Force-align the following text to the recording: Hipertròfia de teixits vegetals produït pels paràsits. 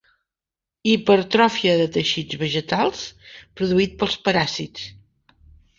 Hipertròfia 0.91 1.75
de 1.83 1.87
teixits 1.99 2.41
vegetals 2.45 3.05
produït 3.61 3.97
pels 4.03 4.21
paràsits. 4.29 4.91